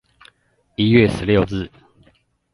[0.77, 1.69] 一月十六日